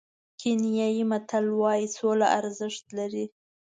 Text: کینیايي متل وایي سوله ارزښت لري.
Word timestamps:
کینیايي 0.39 1.03
متل 1.11 1.45
وایي 1.59 1.87
سوله 1.97 2.27
ارزښت 2.39 2.83
لري. 2.97 3.25